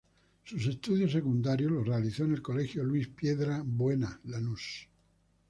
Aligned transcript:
Sus 0.43 0.65
estudios 0.65 1.11
secundarios 1.11 1.71
los 1.71 1.85
realizó 1.87 2.23
en 2.25 2.33
el 2.33 2.41
Colegio 2.41 2.83
Luis 2.83 3.07
Piedra 3.09 3.61
Buena 3.63 4.19
-Lanús-. 4.25 4.87